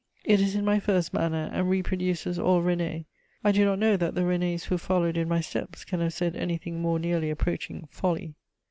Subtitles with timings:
[0.23, 3.05] It is in my first manner, and reproduces all René.
[3.43, 6.35] I do not know that the Renés who followed in my steps can have said
[6.35, 8.33] anything more nearly approaching folly.